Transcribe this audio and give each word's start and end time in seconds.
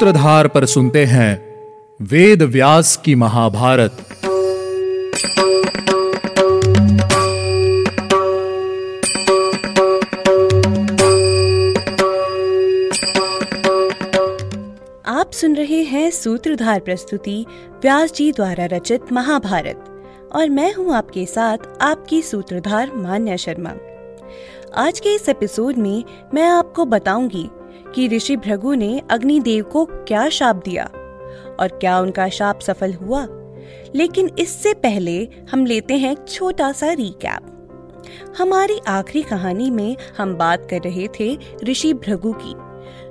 सूत्रधार 0.00 0.46
पर 0.48 0.64
सुनते 0.64 1.04
हैं 1.04 1.32
वेद 2.02 2.42
व्यास 2.42 2.96
की 2.96 3.14
महाभारत। 3.14 3.96
आप 15.06 15.30
सुन 15.32 15.56
रहे 15.56 15.82
हैं 15.82 16.10
सूत्रधार 16.10 16.80
प्रस्तुति 16.80 17.44
व्यास 17.82 18.12
जी 18.12 18.32
द्वारा 18.32 18.64
रचित 18.64 19.12
महाभारत 19.12 19.84
और 20.32 20.48
मैं 20.50 20.72
हूँ 20.74 20.94
आपके 20.94 21.26
साथ 21.26 21.58
आपकी 21.82 22.22
सूत्रधार 22.22 22.92
मान्या 22.96 23.36
शर्मा। 23.36 23.76
आज 24.76 25.00
के 25.00 25.14
इस 25.14 25.28
एपिसोड 25.28 25.76
में 25.76 26.04
मैं 26.34 26.48
आपको 26.48 26.84
बताऊँगी 26.84 27.48
कि 27.94 28.08
ऋषि 28.08 28.36
भृगु 28.36 28.74
ने 28.74 29.02
अग्निदेव 29.10 29.64
को 29.64 29.84
क्या 29.84 30.28
शाप 30.28 30.56
दिया 30.56 30.84
और 31.60 31.68
क्या 31.68 32.00
उनका 32.00 32.28
शाप 32.28 32.60
सफल 32.60 32.92
हुआ। 32.92 33.26
लेकिन 33.94 34.30
इससे 34.38 34.74
पहले 34.74 35.28
हम 35.50 35.66
लेते 35.66 35.94
हैं 35.94 36.16
छोटा 36.28 36.72
सा 36.72 36.92
रिकैप 36.92 37.46
हमारी 38.38 38.80
आखिरी 38.86 39.22
कहानी 39.22 39.70
में 39.70 39.96
हम 40.18 40.34
बात 40.34 40.66
कर 40.70 40.80
रहे 40.80 41.08
थे 41.20 41.38
ऋषि 41.64 41.94
भृगु 41.94 42.34
की, 42.44 42.54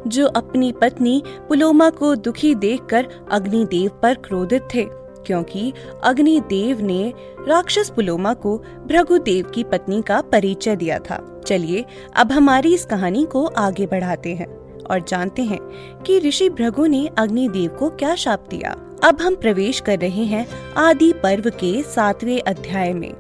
जो 0.09 0.27
अपनी 0.27 0.72
पत्नी 0.72 1.23
पुलोमा 1.50 1.89
को 1.89 2.16
दुखी 2.16 2.55
देखकर 2.55 3.08
अग्निदेव 3.31 3.91
पर 4.03 4.14
क्रोधित 4.14 4.67
थे। 4.76 4.88
क्योंकि 5.26 5.73
अग्निदेव 6.04 6.82
ने 6.82 7.14
राक्षस 7.48 7.90
पुलोमा 7.90 8.34
को 8.34 8.58
भृगुदेव 8.88 9.45
की 9.45 9.64
पत्नी 9.64 10.02
का 10.02 10.22
परिचय 10.22 10.75
दिया 10.75 11.00
था। 11.00 11.42
चलिए, 11.45 11.86
अब 12.16 12.31
हमारी 12.31 12.73
इस 12.73 12.86
कहानी 12.86 13.25
को 13.25 13.45
आगे 13.45 13.86
बढ़ाते 13.86 14.36
हैं 14.36 14.59
और 14.92 15.03
जानते 15.08 15.42
हैं 15.42 15.59
कि 16.03 16.20
ऋषि 16.20 16.50
भृगु 16.50 16.86
ने 16.86 17.09
अग्निदेव 17.17 17.72
को 17.72 17.90
क्या 17.90 18.16
शाप 18.16 18.47
दिया। 18.50 18.75
अब 19.03 19.22
हम 19.22 19.36
प्रवेश 19.36 19.80
कर 19.80 20.00
रहे 20.00 20.23
हैं 20.23 20.47
आदि 20.78 21.14
पर्व 21.14 21.44
के 21.50 21.84
सातवें 21.84 22.42
अध्याय 22.42 22.94
में। 22.94 23.14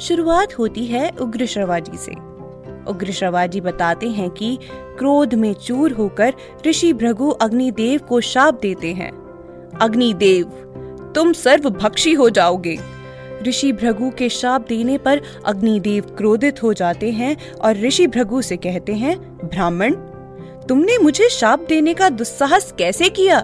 शुरुआत 0.00 0.58
होती 0.58 0.84
है 0.84 1.10
उग्र 1.20 1.46
श्रवाजी 1.46 1.98
से। 1.98 2.12
उग्र 2.90 3.12
श्रवाजी 3.12 3.60
बताते 3.60 4.08
हैं 4.10 4.30
कि 4.30 4.58
क्रोध 4.98 5.34
में 5.34 5.52
चूर 5.52 5.92
होकर 5.92 6.34
ऋषि 6.66 6.92
भृगु 6.92 7.30
अग्निदेव 7.30 8.00
को 8.00 8.20
शाप 8.20 8.58
देते 8.62 8.92
हैं। 8.92 9.22
अग्निदेव 9.80 10.71
तुम 11.14 11.32
सर्वभक्षी 11.32 12.12
हो 12.12 12.30
जाओगे। 12.30 12.78
ऋषि 13.48 13.72
भृगु 13.72 14.10
के 14.10 14.28
शाप 14.28 14.66
देने 14.68 14.98
पर 14.98 15.20
अग्निदेव 15.46 16.02
क्रोधित 16.02 16.62
हो 16.62 16.72
जाते 16.72 17.10
हैं 17.10 17.52
और 17.52 17.76
ऋषि 17.76 18.06
भृगु 18.06 18.42
से 18.42 18.56
कहते 18.56 18.92
हैं, 18.92 19.38
ब्राह्मण, 19.44 19.94
तुमने 20.68 20.98
मुझे 20.98 21.28
शाप 21.28 21.66
देने 21.68 21.94
का 21.94 22.08
दुस्साहस 22.08 22.74
कैसे 22.78 23.08
किया? 23.08 23.40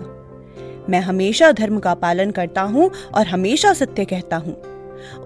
मैं 0.91 1.01
हमेशा 1.01 1.53
धर्म 1.53 1.79
का 1.79 1.95
पालन 1.95 2.31
करता 2.31 2.63
हूँ 2.63 2.91
और 3.15 3.27
हमेशा 3.27 3.73
सत्य 3.73 4.05
कहता 4.05 4.37
हूँ। 4.37 4.63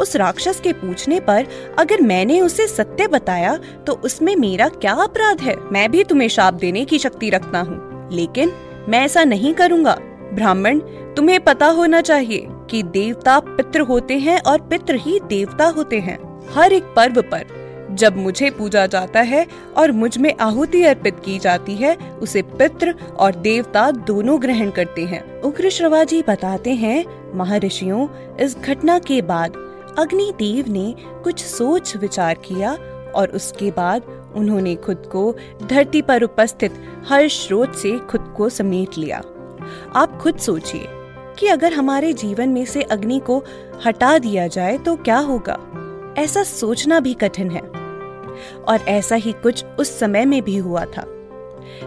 उस 0.01 0.17
राक्षस 0.17 0.61
के 0.61 0.73
पूछने 0.73 1.20
पर 1.20 1.47
अगर 1.79 2.01
मैंने 2.01 2.41
उसे 2.41 2.67
सत्य 2.67 3.07
बताया 3.07 3.59
तो 3.87 3.93
उसमें 3.93 4.37
मेरा 4.37 4.69
क्या 4.69 4.93
अपराध 4.93 5.41
है? 5.41 5.57
मैं 5.73 5.91
भी 5.91 6.05
तुम्हें 6.05 6.29
शाप 6.29 6.55
देने 6.55 6.85
की 6.85 6.98
शक्ति 6.98 7.31
रखता 7.31 7.59
हूँ। 7.59 8.09
लेकिन 8.13 8.53
मैं 8.89 9.05
ऐसा 9.05 9.25
नहीं 9.25 9.55
करूँगा। 9.55 9.98
ब्राह्मण, 10.33 10.78
तुम्हें 11.16 11.41
पता 11.41 11.66
होना 11.66 12.00
चाहिए 12.00 12.47
कि 12.70 12.83
देवता 12.83 13.38
पितृ 13.41 13.83
होते 13.83 14.19
हैं 14.19 14.41
और 14.41 14.61
पितृ 14.61 14.97
ही 14.97 15.19
देवता 15.20 15.66
होते 15.66 15.98
हैं, 16.00 16.19
हर 16.50 16.72
एक 16.72 16.84
पर्व 16.97 17.20
पर। 17.22 17.61
जब 17.91 18.16
मुझे 18.16 18.50
पूजा 18.50 18.86
जाता 18.86 19.20
है 19.20 19.47
और 19.77 19.92
मुझमें 19.92 20.34
आहुति 20.41 20.83
अर्पित 20.84 21.16
की 21.24 21.39
जाती 21.39 21.74
है, 21.74 21.97
उसे 22.23 22.42
पितृ 22.42 22.92
और 23.17 23.34
देवता 23.34 23.90
दोनों 23.90 24.40
ग्रहण 24.42 24.70
करते 24.70 25.05
हैं। 25.05 25.40
उग्र 25.40 25.70
श्रवाजी 25.70 26.23
बताते 26.23 26.70
हैं, 26.70 27.05
महर्षियों, 27.34 28.07
इस 28.40 28.57
घटना 28.58 28.98
के 28.98 29.20
बाद 29.23 29.57
अग्नि 29.98 30.33
देव 30.39 30.64
ने 30.68 30.95
कुछ 31.24 31.45
सोच 31.45 31.96
विचार 31.96 32.34
किया 32.34 32.77
और 33.14 33.28
उसके 33.28 33.70
बाद 33.70 34.02
उन्होंने 34.36 34.74
खुद 34.77 35.08
को 35.12 35.34
धरती 35.62 36.02
पर 36.02 36.23
उपस्थित 36.23 36.83
हर 37.08 37.28
स्रोत 37.28 37.74
से 37.74 37.98
खुद 37.98 38.34
को 38.36 38.48
समेट 38.48 38.98
लिया। 38.98 39.23
आप 39.96 40.18
खुद 40.18 40.36
सोचिए 40.36 40.86
कि 41.39 41.46
अगर 41.46 41.73
हमारे 41.73 42.12
जीवन 42.12 42.48
में 42.48 42.64
से 42.64 42.83
अग्नि 42.83 43.20
को 43.27 43.45
हटा 43.86 44.18
दिया 44.18 44.46
जाए 44.46 44.78
तो 44.78 44.96
क्या 44.96 45.18
होगा? 45.18 45.58
ऐसा 46.18 46.42
सोचना 46.42 47.00
भी 47.00 47.14
कठिन 47.14 47.50
है। 47.50 47.83
और 48.68 48.80
ऐसा 48.89 49.14
ही 49.14 49.33
कुछ 49.33 49.64
उस 49.64 49.98
समय 49.98 50.24
में 50.24 50.42
भी 50.42 50.56
हुआ 50.56 50.84
था। 50.84 51.05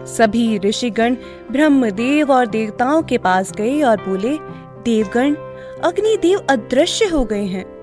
सभी 0.04 0.58
ऋषिगण 0.58 1.16
ब्रह्मदेव 1.52 2.32
और 2.32 2.46
देवताओं 2.46 3.02
के 3.02 3.18
पास 3.18 3.52
गए 3.52 3.82
और 3.82 3.96
बोले, 3.96 4.38
देवगण, 4.82 5.34
अग्निदेव 5.84 6.46
अदृश्य 6.50 7.04
हो 7.04 7.24
गए 7.24 7.44
हैं। 7.44 7.76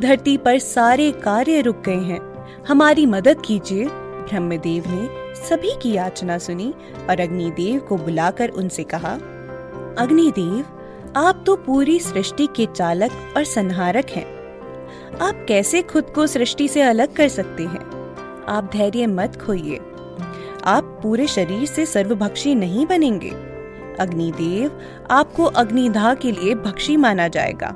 धरती 0.00 0.36
पर 0.36 0.58
सारे 0.58 1.12
कार्य 1.12 1.60
रुक 1.60 1.82
गए 1.86 2.00
हैं। 2.00 2.46
हमारी 2.68 3.06
मदद 3.06 3.42
कीजिए। 3.44 3.88
ब्रह्मदेव 3.90 4.84
ने 4.86 5.34
सभी 5.34 5.70
की 5.82 5.92
याचना 5.92 6.38
सुनी 6.38 6.74
और 7.10 7.20
अग्निदेव 7.20 7.80
को 7.80 7.96
बुलाकर 7.96 8.48
उनसे 8.48 8.82
कहा 8.82 9.18
अग्निदेव, 9.98 10.66
आप 11.16 11.44
तो 11.46 11.56
पूरी 11.56 12.00
सृष्टि 12.00 12.48
के 12.56 12.66
चालक 12.66 13.10
और 13.36 13.44
संहारक 13.44 14.06
हैं। 14.10 14.40
आप 15.22 15.44
कैसे 15.48 15.82
खुद 15.82 16.04
को 16.04 16.26
सृष्टि 16.26 16.68
से 16.68 16.82
अलग 16.82 17.14
कर 17.14 17.28
सकते 17.28 17.62
हैं? 17.62 18.14
आप 18.48 18.70
धैर्य 18.72 19.06
मत 19.06 19.42
खोइए। 19.46 19.76
आप 20.64 21.00
पूरे 21.02 21.26
शरीर 21.26 21.66
से 21.66 21.86
सर्वभक्षी 21.86 22.54
नहीं 22.54 22.86
बनेंगे। 22.86 23.30
अग्निदेव 24.00 24.80
आपको 25.10 25.44
अग्निधा 25.44 26.14
के 26.14 26.32
लिए 26.32 26.54
भक्षी 26.54 26.96
माना 26.96 27.28
जाएगा। 27.28 27.68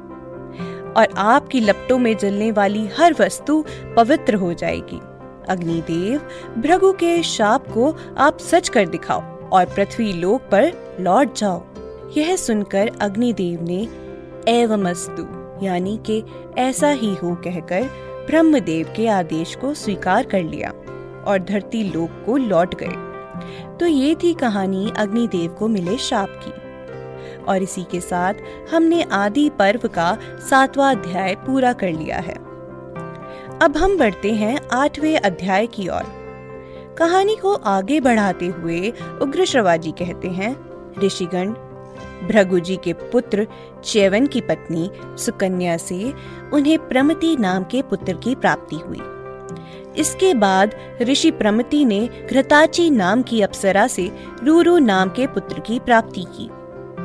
और 0.96 1.08
आपकी 1.16 1.60
लपटों 1.60 1.98
में 1.98 2.16
जलने 2.16 2.52
वाली 2.52 2.88
हर 2.98 3.14
वस्तु 3.20 3.64
पवित्र 3.96 4.34
हो 4.34 4.54
जाएगी। 4.54 5.00
अग्निदेव, 5.48 6.20
भृगु 6.58 6.92
के 6.92 7.22
शाप 7.22 7.68
को 7.68 7.96
आप 8.18 8.38
सच 8.38 8.68
कर 8.68 8.88
दिखाओ 8.88 9.20
और 9.48 9.64
पृथ्वी 9.64 10.12
लोक 10.12 10.40
पर 10.40 10.72
लौट 11.00 11.34
जाओ। 11.34 11.64
यह 12.16 12.36
सुनकर 12.36 12.90
अग्निदेव 13.00 13.62
ने 13.62 13.88
एवमस्तु, 14.48 15.22
यानी 15.64 16.00
कि 16.06 16.24
ऐसा 16.58 16.88
ही 16.88 17.14
हो 17.14 17.34
कहकर 17.34 17.82
ब्रह्मदेव 18.26 18.92
के 18.96 19.08
आदेश 19.08 19.56
को 19.56 19.74
स्वीकार 19.74 20.26
कर 20.26 20.42
लिया 20.42 20.70
और 21.26 21.38
धरती 21.38 21.82
लोक 21.82 22.22
को 22.26 22.36
लौट 22.36 22.74
गए। 22.74 23.14
तो 23.76 23.86
ये 23.86 24.14
थी 24.14 24.34
कहानी 24.34 24.92
अग्निदेव 24.98 25.50
को 25.50 25.68
मिले 25.68 25.96
शाप 25.96 26.28
की। 26.28 26.64
और 27.44 27.62
इसी 27.62 27.82
के 27.82 28.00
साथ 28.00 28.34
हमने 28.70 29.02
आदि 29.02 29.50
पर्व 29.58 29.88
का 29.88 30.18
सातवां 30.50 30.96
अध्याय 30.96 31.34
पूरा 31.34 31.72
कर 31.72 31.92
लिया 31.92 32.18
है। 32.18 32.34
अब 33.62 33.74
हम 33.76 33.98
बढ़ते 33.98 34.32
हैं 34.32 34.58
आठवें 34.72 35.18
अध्याय 35.18 35.66
की 35.66 35.88
ओर। 35.88 36.04
कहानी 36.98 37.36
को 37.36 37.54
आगे 37.54 38.00
बढ़ाते 38.00 38.46
हुए 38.46 38.92
उग्र 39.22 39.44
श्रवाजी 39.44 39.90
कहते 39.90 40.28
हैं, 40.28 40.56
ऋषिगण 41.00 41.54
भृगु 42.28 42.58
जी 42.58 42.76
के 42.76 42.92
पुत्र 42.92 43.46
चैवन 43.84 44.26
की 44.26 44.40
पत्नी 44.40 44.90
सुकन्या 45.18 45.76
से 45.76 46.12
उन्हें 46.52 46.78
प्रमति 46.78 47.36
नाम 47.36 47.64
के 47.64 47.82
पुत्र 47.82 48.12
की 48.12 48.34
प्राप्ति 48.34 48.76
हुई। 48.76 49.00
इसके 49.96 50.34
बाद 50.34 50.74
ऋषि 51.02 51.30
प्रमति 51.30 51.84
ने 51.84 52.08
घृताची 52.30 52.90
नाम 52.90 53.22
की 53.22 53.40
अप्सरा 53.42 53.86
से 53.86 54.10
रूरू 54.42 54.78
नाम 54.78 55.08
के 55.08 55.26
पुत्र 55.26 55.60
की 55.60 55.78
प्राप्ति 55.78 56.24
की। 56.28 56.50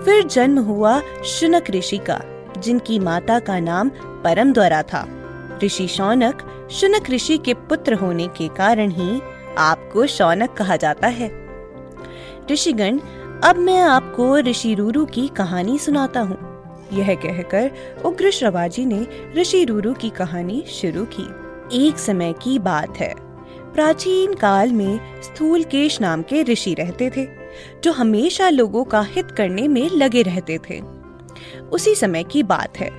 फिर 0.06 0.24
जन्म 0.24 0.59
हुआ 0.59 1.02
शुनक 1.25 1.69
ऋषि 1.69 1.97
का, 1.97 2.22
जिनकी 2.58 3.00
माता 3.00 3.40
का 3.40 3.59
नाम 3.59 3.90
परम 4.24 4.53
द्वारा 4.53 4.81
था। 4.84 5.08
ऋषि 5.64 5.88
शौनक 5.88 6.67
शुनक 6.72 7.09
ऋषि 7.09 7.38
के 7.38 7.53
पुत्र 7.53 7.94
होने 7.94 8.28
के 8.28 8.47
कारण 8.47 8.90
ही 8.90 9.22
आपको 9.58 10.05
शौनक 10.08 10.53
कहा 10.53 10.76
जाता 10.76 11.08
है। 11.08 11.32
ऋषिगण 12.52 12.99
अब 13.44 13.56
मैं 13.56 13.82
आपको 13.82 14.40
ऋषि 14.40 14.74
रूरू 14.74 15.06
की 15.06 15.28
कहानी 15.28 15.80
सुनाता 15.80 16.20
हूँ। 16.20 16.38
यह 16.94 17.16
कहकर 17.16 17.72
उग्र 18.06 18.32
श्रवाजी 18.32 18.86
ने 18.86 19.08
ऋषि 19.38 19.64
रूरू 19.66 19.94
की 19.94 20.09
कहानी 20.09 20.64
शुरू 20.68 21.08
की। 21.20 21.88
एक 21.88 22.00
समय 22.00 22.34
की 22.34 22.59
बात 22.59 22.97
है। 22.97 23.14
प्राचीन 23.74 24.34
काल 24.34 24.72
में 24.72 25.22
स्थूल 25.22 25.64
केश 25.64 26.02
नाम 26.02 26.22
के 26.22 26.44
ऋषि 26.44 26.74
रहते 26.74 27.09
थे, 27.09 27.28
जो 27.84 27.91
हमेशा 27.91 28.50
लोगों 28.50 28.84
का 28.84 29.02
हित 29.02 29.32
करने 29.32 29.68
में 29.68 29.90
लगे 29.90 30.22
रहते 30.22 30.59
थे। 30.70 30.82
उसी 31.72 31.96
समय 31.96 32.24
की 32.24 32.44
बात 32.44 32.78
है। 32.78 32.92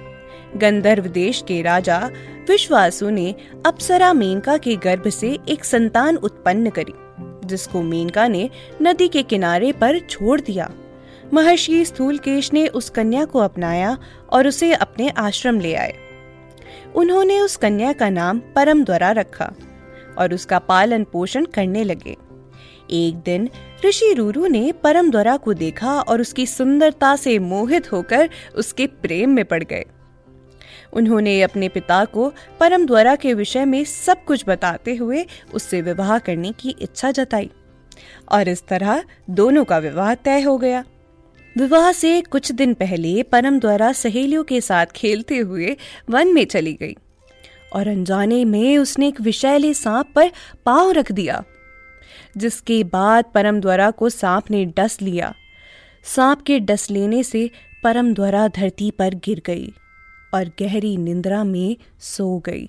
गंधर्व 0.57 1.07
देश 1.07 1.45
के 1.49 1.63
राजा 1.63 2.11
विश्वासु 2.49 3.11
ने 3.11 3.35
अप्सरा 3.67 4.13
मेनका 4.13 4.57
के 4.57 4.77
गर्भ 4.77 5.09
से 5.09 5.39
एक 5.49 5.65
संतान 5.65 6.17
उत्पन्न 6.17 6.71
करी। 6.71 6.95
जिसको 7.51 7.83
मेनका 7.83 8.29
ने 8.29 8.49
नदी 8.83 9.09
के 9.09 9.23
किनारे 9.23 9.73
पर 9.73 9.99
छोड़ 9.99 10.41
दिया। 10.41 10.71
महर्षि 11.35 11.85
स्थूलकेश 11.85 12.53
ने 12.53 12.67
उस 12.69 12.91
कन्या 12.91 13.25
को 13.25 13.39
अपनाया 13.39 13.97
और 14.31 14.49
उसे 14.49 14.73
अपने 14.75 15.09
आश्रम 15.09 15.61
ले 15.61 15.75
आए। 15.75 15.95
उन्होंने 16.95 17.41
उस 17.41 17.57
कन्या 17.57 17.93
का 17.93 18.09
नाम 18.11 18.39
परम 18.55 18.85
द्वारा 18.85 19.11
रखा 19.11 19.53
और 20.19 20.35
उसका 20.35 20.59
पालन 20.59 21.05
पोषण 21.05 21.45
करने 21.45 21.85
लगे। 21.85 22.17
एक 22.91 23.17
दिन 23.17 23.49
ऋषि 23.85 24.13
रूरू 24.15 24.47
ने 24.47 24.73
परम 24.73 25.11
द्वारा 25.11 25.37
को 25.37 25.55
देखा 25.55 26.01
और 26.01 26.21
उसकी 26.21 26.47
सुंदरता 26.47 27.15
से 27.17 27.39
मोहित 27.39 27.93
होकर 27.93 28.31
उसके 28.55 28.87
प्रेम 28.87 29.31
में 29.31 29.45
पड़ 29.45 29.63
गए। 29.65 29.85
उन्होंने 30.93 31.43
अपने 31.43 31.69
पिता 31.69 32.05
को 32.05 32.33
परम 32.61 32.87
द्वारा 32.87 33.15
के 33.17 33.35
विषय 33.35 33.65
में 33.65 33.85
सब 33.85 34.25
कुछ 34.25 34.45
बताते 34.49 34.95
हुए 34.95 35.25
उससे 35.55 35.81
विवाह 35.83 36.19
करने 36.19 36.53
की 36.53 36.75
इच्छा 36.81 37.11
जताई। 37.11 37.51
और 38.33 38.49
इस 38.49 38.67
तरह 38.67 39.03
दोनों 39.31 39.65
का 39.65 39.79
विवाह 39.79 40.15
तय 40.15 40.41
हो 40.41 40.57
गया। 40.59 40.85
विवाह 41.59 41.93
से 41.93 42.21
कुछ 42.21 42.53
दिन 42.53 42.75
पहले 42.75 43.23
परम 43.23 43.59
द्वारा 43.61 43.93
सहेलियों 43.93 44.45
के 44.45 44.61
साथ 44.61 44.87
खेलते 44.87 45.37
हुए 45.37 45.77
वन 46.11 46.29
में 46.29 46.45
चली 46.45 46.73
गई। 46.73 46.97
और 47.73 47.89
अनजाने 47.89 48.45
में 48.45 48.79
उसने 48.79 49.09
एक 49.09 49.21
विषैले 49.21 49.75
सांप 49.75 50.13
पर 50.15 50.31
पाँव 50.67 50.91
रख 50.91 51.13
दिया, 51.13 51.43
जिसके 52.37 52.85
बाद 52.85 53.25
परम 53.35 53.61
द्वारा 53.61 53.91
को 53.91 54.09
सांप 54.09 54.51
ने 54.51 54.65
डस 54.65 54.99
लिया। 55.03 55.35
सांप 56.05 56.43
के 56.43 56.59
डस 56.61 56.91
लेने 56.91 57.23
से 57.23 57.51
परम 57.85 58.15
द्वारा 58.15 58.49
धरती 58.49 58.91
पर 58.91 59.15
गिर 59.15 59.43
गई। 59.47 59.73
और 60.35 60.51
गहरी 60.61 60.97
निंद्रा 60.97 61.43
में 61.45 61.77
सो 62.01 62.39
गई। 62.39 62.69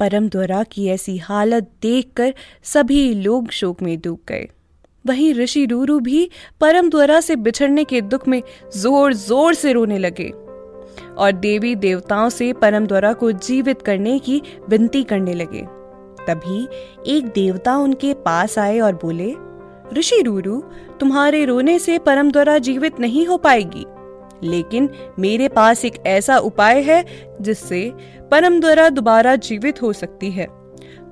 परम 0.00 0.28
द्वारा 0.28 0.62
की 0.62 0.86
ऐसी 0.88 1.16
हालत 1.18 1.70
देखकर 1.82 2.34
सभी 2.64 3.12
लोग 3.14 3.50
शोक 3.50 3.82
में 3.82 3.98
डूब 4.00 4.18
गए। 4.28 4.48
वहीं 5.04 5.32
ऋषि 5.34 5.64
रूरू 5.66 5.98
भी 6.00 6.28
परम 6.60 6.90
द्वारा 6.90 7.20
से 7.20 7.36
बिछड़ने 7.36 7.84
के 7.84 8.00
दुख 8.00 8.28
में 8.28 8.42
ज़ोर 8.76 9.14
ज़ोर 9.14 9.54
से 9.54 9.72
रोने 9.72 9.98
लगे 9.98 10.28
और 10.28 11.32
देवी 11.32 11.74
देवताओं 11.76 12.28
से 12.28 12.52
परम 12.52 12.86
द्वारा 12.86 13.12
को 13.12 13.32
जीवित 13.32 13.82
करने 13.82 14.18
की 14.18 14.40
विनती 14.68 15.02
करने 15.02 15.34
लगे। 15.34 15.62
तभी 16.26 16.66
एक 17.10 17.26
देवता 17.26 17.76
उनके 17.76 18.12
पास 18.14 18.58
आए 18.58 18.78
और 18.78 18.94
बोले, 18.94 19.34
ऋषि 19.94 20.20
रूरू, 20.22 20.60
तुम्हारे 21.00 21.44
रोने 21.44 21.78
से 21.78 21.98
परम 21.98 22.30
द्वारा 22.30 22.58
जीवित 22.58 23.00
नहीं 23.00 23.26
हो 23.26 23.36
पाएगी। 23.36 23.84
लेकिन 24.44 24.90
मेरे 25.18 25.48
पास 25.48 25.84
एक 25.84 25.94
ऐसा 26.06 26.38
उपाय 26.38 26.80
है 26.80 27.04
जिससे 27.40 27.92
परम 28.30 28.60
द्वारा 28.60 28.88
दोबारा 28.88 29.36
जीवित 29.36 29.82
हो 29.82 29.92
सकती 29.92 30.30
है। 30.30 30.46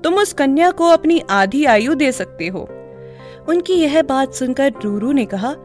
तुम 0.03 0.13
उस 0.13 0.33
कन्या 0.33 0.71
को 0.71 0.87
अपनी 0.87 1.21
आधी 1.29 1.65
आयु 1.65 1.95
दे 1.95 2.11
सकते 2.11 2.47
हो। 2.47 2.67
उनकी 3.49 3.73
यह 3.73 4.01
बात 4.01 4.33
सुनकर 4.33 4.73
रूरू 4.83 5.11
ने 5.11 5.25
कहा, 5.25 5.55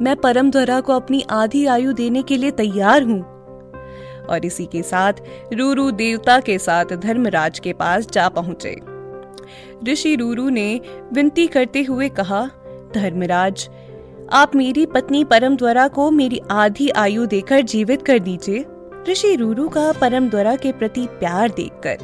मैं 0.00 0.16
परम 0.16 0.50
द्वारा 0.50 0.80
को 0.80 0.92
अपनी 0.92 1.24
आधी 1.30 1.66
आयु 1.66 1.92
देने 1.92 2.22
के 2.22 2.36
लिए 2.36 2.50
तैयार 2.50 3.02
हूँ। 3.02 3.36
और 4.30 4.44
इसी 4.44 4.66
के 4.66 4.82
साथ 4.82 5.12
रूरू 5.52 5.90
देवता 5.90 6.40
के 6.40 6.58
साथ 6.58 6.84
धर्मराज 6.84 7.58
के 7.58 7.72
पास 7.72 8.10
जा 8.10 8.28
पहुँचे। 8.28 8.76
ऋषि 9.92 10.16
रूरू 10.16 10.48
ने 10.48 10.80
विनती 11.12 11.46
करते 11.46 11.82
हुए 11.82 12.08
कहा, 12.08 12.50
धर्मराज 12.94 13.68
आप 14.32 14.56
मेरी 14.56 14.86
पत्नी 14.86 15.24
परम 15.24 15.56
द्वारा 15.56 15.88
को 15.88 16.10
मेरी 16.10 16.40
आधी 16.50 16.88
आयु 16.88 17.26
देकर 17.26 17.60
जीवित 17.60 18.02
कर 18.02 18.18
दीजिए। 18.18 18.64
ऋषि 19.12 19.36
रूरू 19.36 19.68
का 19.68 19.92
परम 19.92 20.28
द्वारा 20.28 20.56
के 20.56 20.72
प्रति 20.72 21.06
प्यार 21.06 21.48
देखकर। 21.48 21.96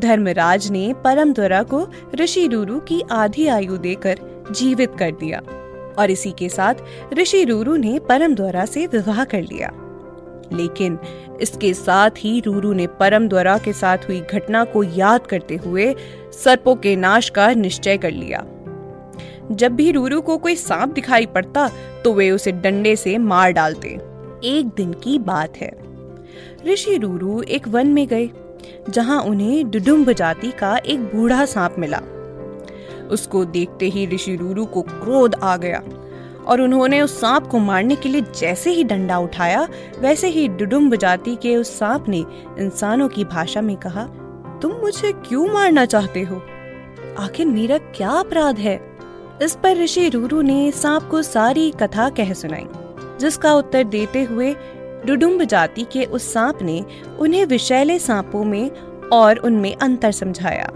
धर्मराज 0.00 0.70
ने 0.70 0.94
परम 1.04 1.32
द्वारा 1.32 1.62
को 1.62 1.88
ऋषि 2.14 2.46
रूरू 2.46 2.78
की 2.78 3.02
आधी 3.10 3.46
आयु 3.46 3.76
देकर 3.76 4.44
जीवित 4.50 4.92
कर 4.98 5.10
दिया। 5.10 5.38
और 5.98 6.10
इसी 6.10 6.30
के 6.30 6.48
साथ 6.48 6.74
ऋषि 7.14 7.44
रूरू 7.44 7.76
ने 7.76 7.98
परम 7.98 8.34
द्वारा 8.34 8.64
से 8.64 8.86
विवाह 8.86 9.24
कर 9.24 9.42
लिया। 9.42 9.70
लेकिन 10.52 10.98
इसके 11.40 11.74
साथ 11.74 12.10
ही 12.18 12.40
रूरू 12.40 12.72
ने 12.72 12.86
परम 12.86 13.28
द्वारा 13.28 13.58
के 13.58 13.72
साथ 13.72 13.98
हुई 13.98 14.20
घटना 14.20 14.64
को 14.64 14.82
याद 14.82 15.26
करते 15.26 15.56
हुए 15.56 15.94
सर्पों 16.44 16.76
के 16.76 16.96
नाश 16.96 17.28
का 17.28 17.52
निश्चय 17.52 17.98
कर 17.98 18.10
लिया। 18.10 18.44
जब 19.52 19.72
भी 19.72 19.90
रूरू 19.92 20.20
को 20.20 20.36
कोई 20.38 20.56
सांप 20.56 20.92
दिखाई 20.92 21.26
पड़ता 21.26 21.68
तो 22.04 22.12
वे 22.12 22.30
उसे 22.30 22.52
डंडे 22.52 22.96
से 22.96 23.18
मार 23.18 23.50
डालते। 23.50 23.88
एक 24.44 24.70
दिन 24.76 24.92
की 24.92 25.18
बात 25.18 25.56
है। 25.56 25.72
ऋषि 26.66 26.96
रूरू 26.96 27.42
एक 27.42 27.68
वन 27.68 27.86
में 27.86 28.06
गए, 28.08 28.30
जहाँ 28.90 29.20
उन्हें 29.20 29.70
डुडुम्ब 29.70 30.12
जाति 30.12 30.50
का 30.50 30.76
एक 30.76 31.00
बूढ़ा 31.00 31.44
सांप 31.44 31.74
मिला। 31.78 32.00
उसको 33.10 33.44
देखते 33.44 33.88
ही 33.88 34.06
ऋषि 34.06 34.36
रूरू 34.36 34.64
को 34.66 34.82
क्रोध 34.82 35.34
आ 35.34 35.56
गया, 35.56 35.82
और 36.46 36.60
उन्होंने 36.60 37.00
उस 37.00 37.20
सांप 37.20 37.46
को 37.46 37.58
मारने 37.58 37.96
के 37.96 38.08
लिए 38.08 38.20
जैसे 38.20 38.70
ही 38.70 38.84
डंडा 38.84 39.18
उठाया, 39.18 39.68
वैसे 39.98 40.28
ही 40.28 40.48
डुडुम्ब 40.48 40.96
जाति 40.96 41.36
के 41.36 41.56
उस 41.56 41.78
सांप 41.78 42.08
ने 42.08 42.24
इंसानों 42.58 43.08
की 43.08 43.24
भाषा 43.24 43.60
में 43.60 43.76
कहा, 43.76 44.04
तुम 44.62 44.72
मुझे 44.72 45.12
क्यों 45.12 45.46
मारना 45.48 45.84
चाहते 45.84 46.22
हो? 46.22 46.42
आखिर 47.18 47.46
मेरा 47.46 47.78
क्या 47.78 48.10
अपराध 48.10 48.58
है? 48.58 48.93
इस 49.42 49.54
पर 49.62 49.76
ऋषि 49.76 50.08
रूरू 50.08 50.40
ने 50.42 50.70
सांप 50.70 51.08
को 51.10 51.22
सारी 51.22 51.70
कथा 51.70 52.08
कह 52.08 52.32
सुनाई, 52.32 52.66
जिसका 53.20 53.54
उत्तर 53.54 53.84
देते 53.84 54.22
हुए 54.22 54.54
डुडुम्ब 55.06 55.44
जाति 55.44 55.84
के 55.92 56.04
उस 56.04 56.32
सांप 56.32 56.62
ने 56.62 56.84
उन्हें 57.18 57.44
विषैले 57.46 57.98
सांपों 57.98 58.44
में 58.44 58.70
और 59.12 59.38
उनमें 59.38 59.74
अंतर 59.76 60.12
समझाया 60.12 60.66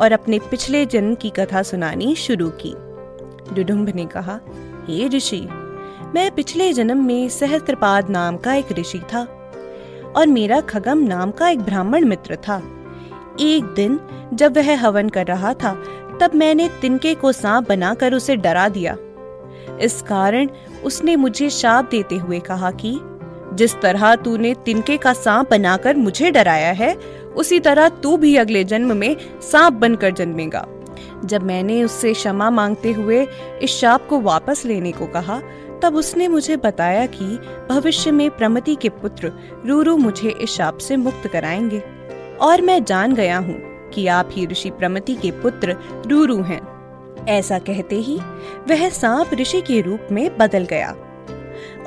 और 0.00 0.12
अपने 0.12 0.38
पिछले 0.38 0.84
जन्म 0.86 1.14
की 1.14 1.30
कथा 1.30 1.62
सुनानी 1.62 2.14
शुरू 2.14 2.50
की। 2.50 2.74
डुडुम्ब 3.54 3.88
ने 3.88 4.06
कहा, 4.06 4.38
हे 4.86 5.08
ऋषि, 5.08 5.40
मैं 6.14 6.30
पिछले 6.30 6.72
जन्म 6.72 7.04
में 7.06 7.28
सहस्त्रपाद 7.28 8.10
नाम 8.10 8.36
का 8.36 8.54
एक 8.54 8.72
ऋषि 8.72 9.00
था 9.14 9.22
और 10.16 10.26
मेरा 10.26 10.60
खगम 10.60 10.98
नाम 10.98 11.30
का 11.30 11.48
एक 11.48 11.60
ब्राह्मण 11.60 12.04
मित्र 12.04 12.36
था। 12.36 12.62
एक 13.40 13.72
दिन 13.76 13.98
जब 14.34 14.56
वह 14.56 14.76
हवन 14.80 15.08
कर 15.08 15.26
रहा 15.26 15.54
था 15.54 15.72
तब 16.22 16.34
मैंने 16.34 16.70
तिनके 16.82 17.14
को 17.14 17.32
सांप 17.32 17.68
बनाकर 17.68 18.14
उसे 18.14 18.36
डरा 18.36 18.68
दिया। 18.68 18.96
इस 19.80 20.02
कारण 20.02 20.48
उसने 20.84 21.16
मुझे 21.16 21.50
शाप 21.50 21.88
देते 21.90 22.16
हुए 22.16 22.40
कहा 22.40 22.70
कि, 22.70 23.00
जिस 23.54 23.80
तरह 23.80 24.14
तूने 24.14 24.54
तिनके 24.54 24.96
का 24.96 25.12
सांप 25.12 25.50
बनाकर 25.50 25.96
मुझे 25.96 26.30
डराया 26.30 26.72
है, 26.72 26.94
उसी 27.36 27.60
तरह 27.60 27.88
तू 27.88 28.16
भी 28.16 28.36
अगले 28.36 28.64
जन्म 28.64 28.96
में 28.96 29.16
सांप 29.52 29.72
बनकर 29.72 30.10
जन्मेगा। 30.10 30.68
जब 31.24 31.42
मैंने 31.42 31.84
उससे 31.84 32.12
क्षमा 32.12 32.50
मांगते 32.50 32.92
हुए 32.92 33.26
इस 33.62 33.70
शाप 33.70 34.08
को 34.08 34.20
वापस 34.20 34.62
लेने 34.64 34.92
को 34.92 35.06
कहा, 35.06 35.40
तब 35.82 35.96
उसने 35.96 36.28
मुझे 36.28 36.56
बताया 36.56 37.06
कि 37.06 37.38
भविष्य 37.70 38.10
में 38.10 38.30
प्रमति 38.30 38.74
के 38.74 38.88
पुत्र 38.88 39.32
रूरू 39.66 39.96
मुझे 39.96 40.30
इस 40.30 40.50
शाप 40.50 40.78
से 40.78 40.96
मुक्त 40.96 41.26
कराएँगे, 41.26 41.82
और 42.40 42.62
मैं 42.62 42.84
जान 42.84 43.14
गया 43.14 43.38
हूँ। 43.38 43.71
कि 43.92 44.06
आप 44.06 44.28
ही 44.32 44.46
ऋषि 44.46 44.70
प्रमति 44.70 45.14
के 45.14 45.30
पुत्र 45.30 45.76
रूरू 46.06 46.42
हैं। 46.42 46.72
ऐसा 47.28 47.58
कहते 47.58 47.96
ही 47.96 48.18
वह 48.70 48.88
सांप 48.88 49.30
ऋषि 49.34 49.60
के 49.60 49.80
रूप 49.80 50.00
में 50.12 50.38
बदल 50.38 50.64
गया। 50.64 50.96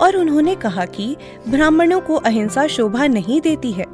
और 0.02 0.18
उन्होंने 0.18 0.56
कहा 0.56 0.86
कि 0.86 1.16
ब्राह्मणों 1.50 2.00
को 2.02 2.16
अहिंसा 2.16 2.68
शोभा 2.68 3.08
नहीं 3.08 3.42
देती 3.42 3.72
है। 3.72 3.86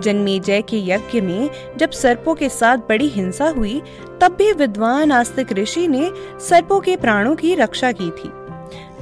जन्मेजय 0.00 0.62
के 0.62 0.78
यज्ञ 0.78 1.20
में 1.20 1.50
जब 1.76 1.90
सर्पों 1.90 2.34
के 2.34 2.48
साथ 2.48 2.76
बड़ी 2.76 3.08
हिंसा 3.08 3.48
हुई, 3.48 3.82
तब 4.20 4.34
भी 4.38 4.52
विद्वान 4.52 5.12
आस्तिक 5.12 5.52
ऋषि 5.52 5.88
ने 5.88 6.10
सर्पों 6.40 6.80
के 6.80 6.96
प्राणों 6.96 7.36
की 7.36 7.54
रक्षा 7.54 7.92
की 7.92 8.10
थी। 8.10 8.30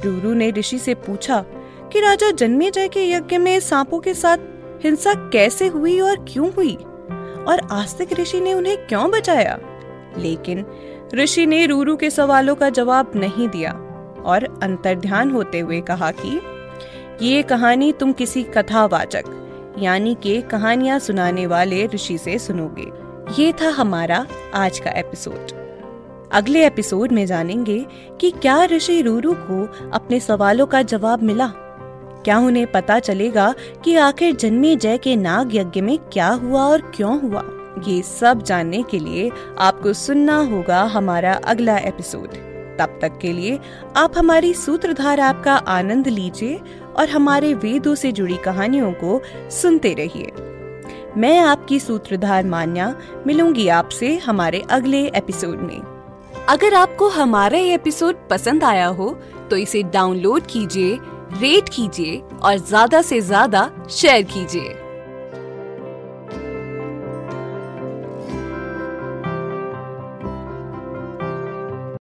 रूरू 0.05 0.33
ने 0.33 0.51
ऋषि 0.51 0.79
से 0.79 0.93
पूछा 0.93 1.45
कि 1.93 1.99
राजा 1.99 2.31
जन्मेजय 2.31 2.87
के 2.87 3.11
यज्ञ 3.11 3.37
में 3.37 3.59
सांपों 3.59 3.99
के 3.99 4.13
साथ 4.13 4.37
हिंसा 4.83 5.13
कैसे 5.13 5.67
हुई 5.67 5.99
और 5.99 6.25
क्यों 6.29 6.51
हुई? 6.51 6.77
और 7.49 7.67
आस्तिक 7.71 8.13
ऋषि 8.13 8.39
ने 8.39 8.53
उन्हें 8.53 8.87
क्यों 8.87 9.11
बचाया? 9.11 9.59
लेकिन 10.17 10.65
ऋषि 11.15 11.45
ने 11.45 11.65
रूरू 11.65 11.95
के 11.95 12.09
सवालों 12.09 12.55
का 12.55 12.69
जवाब 12.69 13.11
नहीं 13.15 13.49
दिया 13.49 13.71
और 14.25 14.59
अंतर्ध्यान 14.63 15.31
होते 15.31 15.59
हुए 15.59 15.81
कहा 15.81 16.11
कि 16.11 16.41
ये 17.21 17.43
कहानी 17.43 17.91
तुम 17.91 18.13
किसी 18.13 18.43
कथावाचक, 18.43 19.23
यानी 19.79 20.15
के 20.15 20.41
कहानियाँ 20.41 20.99
सुनाने 20.99 21.45
वाले 21.47 21.85
ऋषि 21.85 22.17
से 22.17 22.39
सुनोगे। 22.39 23.09
ये 23.41 23.53
था 23.53 23.69
हमारा 23.69 24.25
आज 24.53 24.79
का 24.79 24.91
एपिसोड। 24.91 25.51
अगले 26.31 26.65
एपिसोड 26.65 27.11
में 27.11 27.25
जानेंगे 27.25 27.85
कि 28.21 28.31
क्या 28.31 28.65
ऋषि 28.65 29.01
रूरू 29.01 29.33
को 29.33 29.89
अपने 29.89 30.19
सवालों 30.19 30.65
का 30.65 30.81
जवाब 30.81 31.23
मिला। 31.23 31.51
क्या 32.25 32.39
उन्हें 32.39 32.71
पता 32.71 32.99
चलेगा 32.99 33.53
कि 33.83 33.95
आखिर 33.95 34.35
जन्मे 34.35 34.75
जय 34.75 34.97
के 34.97 35.15
नाग 35.15 35.55
यज्ञ 35.55 35.81
में 35.81 35.97
क्या 35.97 36.27
हुआ 36.27 36.61
और 36.61 36.81
क्यों 36.95 37.21
हुआ? 37.21 37.43
ये 37.87 38.01
सब 38.01 38.43
जानने 38.43 38.83
के 38.83 38.99
लिए 38.99 39.31
आपको 39.59 39.93
सुनना 39.93 40.37
होगा 40.37 40.83
हमारा 40.83 41.33
अगला 41.33 41.77
एपिसोड 41.77 42.27
तब 42.79 42.99
तक 43.01 43.19
के 43.21 43.31
लिए 43.31 43.59
आप 43.97 44.17
हमारी 44.17 44.53
सूत्रधार 44.53 45.19
ऐप 45.19 45.41
का 45.45 45.55
आनंद 45.55 46.07
लीजिए 46.07 46.59
और 46.97 47.09
हमारे 47.09 47.53
वेदों 47.53 47.95
से 47.95 48.11
जुड़ी 48.11 48.37
कहानियों 48.37 48.91
को 48.91 49.21
सुनते 49.49 49.93
रहिए। 49.93 50.31
मैं 51.17 51.39
आपकी 51.39 51.79
सूत्रधार 51.79 52.45
मान्या, 52.45 52.95
मिलूँगी 53.27 53.67
आपसे 53.67 54.17
हमारे 54.17 54.63
अगले 54.71 55.07
एपिसोड 55.07 55.59
में। 55.59 55.81
अगर 56.49 56.73
आपको 56.73 57.09
हमारा 57.09 57.57
ये 57.57 57.73
एपिसोड 57.73 58.15
पसंद 58.29 58.63
आया 58.63 58.87
हो 58.87 59.19
तो 59.49 59.55
इसे 59.55 59.83
डाउनलोड 59.83 60.41
कीजिए 60.49 60.97
रेट 61.33 61.69
कीजिए 61.69 62.17
और 62.43 62.57
ज़्यादा 62.57 63.01
से 63.01 63.21
ज़्यादा 63.21 63.69
शेयर 63.89 64.23
कीजिए। 64.23 64.75